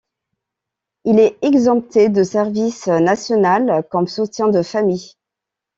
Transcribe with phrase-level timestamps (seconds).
[1.05, 5.13] Il est exempté de service national comme soutien de famille.